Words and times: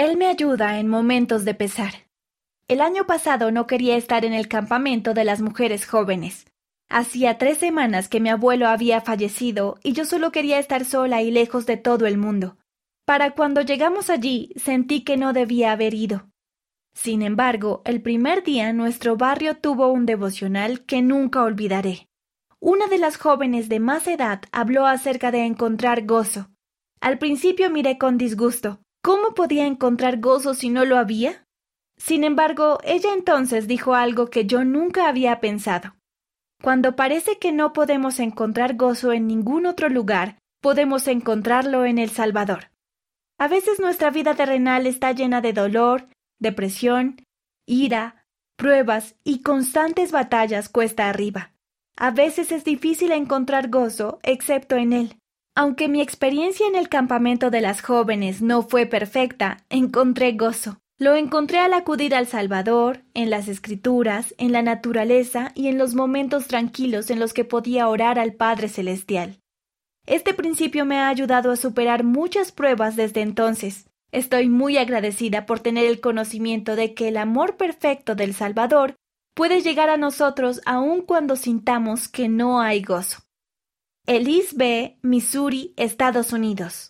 Él 0.00 0.16
me 0.16 0.28
ayuda 0.28 0.78
en 0.78 0.88
momentos 0.88 1.44
de 1.44 1.52
pesar. 1.52 1.92
El 2.68 2.80
año 2.80 3.06
pasado 3.06 3.50
no 3.50 3.66
quería 3.66 3.98
estar 3.98 4.24
en 4.24 4.32
el 4.32 4.48
campamento 4.48 5.12
de 5.12 5.24
las 5.24 5.42
mujeres 5.42 5.84
jóvenes. 5.84 6.46
Hacía 6.88 7.36
tres 7.36 7.58
semanas 7.58 8.08
que 8.08 8.18
mi 8.18 8.30
abuelo 8.30 8.66
había 8.68 9.02
fallecido 9.02 9.78
y 9.82 9.92
yo 9.92 10.06
solo 10.06 10.32
quería 10.32 10.58
estar 10.58 10.86
sola 10.86 11.20
y 11.20 11.30
lejos 11.30 11.66
de 11.66 11.76
todo 11.76 12.06
el 12.06 12.16
mundo. 12.16 12.56
Para 13.04 13.32
cuando 13.32 13.60
llegamos 13.60 14.08
allí 14.08 14.54
sentí 14.56 15.04
que 15.04 15.18
no 15.18 15.34
debía 15.34 15.72
haber 15.72 15.92
ido. 15.92 16.30
Sin 16.94 17.20
embargo, 17.20 17.82
el 17.84 18.00
primer 18.00 18.42
día 18.42 18.72
nuestro 18.72 19.18
barrio 19.18 19.58
tuvo 19.58 19.92
un 19.92 20.06
devocional 20.06 20.86
que 20.86 21.02
nunca 21.02 21.42
olvidaré. 21.42 22.08
Una 22.58 22.86
de 22.86 22.96
las 22.96 23.18
jóvenes 23.18 23.68
de 23.68 23.80
más 23.80 24.06
edad 24.06 24.40
habló 24.50 24.86
acerca 24.86 25.30
de 25.30 25.44
encontrar 25.44 26.06
gozo. 26.06 26.48
Al 27.02 27.18
principio 27.18 27.68
miré 27.68 27.98
con 27.98 28.16
disgusto. 28.16 28.80
¿Cómo 29.02 29.34
podía 29.34 29.66
encontrar 29.66 30.20
gozo 30.20 30.54
si 30.54 30.68
no 30.68 30.84
lo 30.84 30.98
había? 30.98 31.44
Sin 31.96 32.24
embargo, 32.24 32.78
ella 32.84 33.12
entonces 33.14 33.66
dijo 33.66 33.94
algo 33.94 34.28
que 34.28 34.46
yo 34.46 34.64
nunca 34.64 35.08
había 35.08 35.40
pensado. 35.40 35.94
Cuando 36.62 36.96
parece 36.96 37.38
que 37.38 37.52
no 37.52 37.72
podemos 37.72 38.20
encontrar 38.20 38.76
gozo 38.76 39.12
en 39.12 39.26
ningún 39.26 39.64
otro 39.66 39.88
lugar, 39.88 40.38
podemos 40.60 41.08
encontrarlo 41.08 41.86
en 41.86 41.98
el 41.98 42.10
Salvador. 42.10 42.70
A 43.38 43.48
veces 43.48 43.80
nuestra 43.80 44.10
vida 44.10 44.34
terrenal 44.34 44.86
está 44.86 45.12
llena 45.12 45.40
de 45.40 45.54
dolor, 45.54 46.08
depresión, 46.38 47.24
ira, 47.66 48.26
pruebas 48.56 49.16
y 49.24 49.40
constantes 49.40 50.12
batallas 50.12 50.68
cuesta 50.68 51.08
arriba. 51.08 51.52
A 51.96 52.10
veces 52.10 52.52
es 52.52 52.64
difícil 52.64 53.12
encontrar 53.12 53.70
gozo, 53.70 54.20
excepto 54.22 54.76
en 54.76 54.92
él. 54.92 55.16
Aunque 55.54 55.88
mi 55.88 56.00
experiencia 56.00 56.66
en 56.66 56.76
el 56.76 56.88
campamento 56.88 57.50
de 57.50 57.60
las 57.60 57.82
jóvenes 57.82 58.40
no 58.40 58.62
fue 58.62 58.86
perfecta, 58.86 59.64
encontré 59.68 60.32
gozo. 60.32 60.80
Lo 60.96 61.16
encontré 61.16 61.58
al 61.58 61.72
acudir 61.72 62.14
al 62.14 62.26
Salvador, 62.26 63.02
en 63.14 63.30
las 63.30 63.48
escrituras, 63.48 64.34
en 64.38 64.52
la 64.52 64.62
naturaleza 64.62 65.50
y 65.54 65.68
en 65.68 65.78
los 65.78 65.94
momentos 65.94 66.46
tranquilos 66.46 67.10
en 67.10 67.18
los 67.18 67.32
que 67.32 67.44
podía 67.44 67.88
orar 67.88 68.18
al 68.18 68.34
Padre 68.34 68.68
Celestial. 68.68 69.40
Este 70.06 70.34
principio 70.34 70.84
me 70.84 70.98
ha 70.98 71.08
ayudado 71.08 71.50
a 71.50 71.56
superar 71.56 72.04
muchas 72.04 72.52
pruebas 72.52 72.96
desde 72.96 73.22
entonces. 73.22 73.88
Estoy 74.12 74.48
muy 74.48 74.76
agradecida 74.76 75.46
por 75.46 75.60
tener 75.60 75.86
el 75.86 76.00
conocimiento 76.00 76.76
de 76.76 76.94
que 76.94 77.08
el 77.08 77.16
amor 77.16 77.56
perfecto 77.56 78.14
del 78.14 78.34
Salvador 78.34 78.96
puede 79.34 79.62
llegar 79.62 79.88
a 79.88 79.96
nosotros 79.96 80.60
aun 80.66 81.02
cuando 81.02 81.36
sintamos 81.36 82.08
que 82.08 82.28
no 82.28 82.60
hay 82.60 82.82
gozo. 82.82 83.22
Elise 84.12 84.56
B., 84.56 84.98
Missouri, 85.02 85.72
Estados 85.76 86.32
Unidos. 86.32 86.88